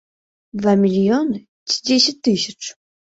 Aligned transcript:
Два 0.61 0.71
мільёны 0.83 1.35
ці 1.69 1.75
дзесяць 1.91 2.17
тысяч? 2.29 2.61